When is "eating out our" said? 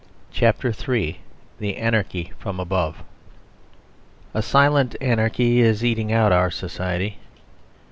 5.85-6.49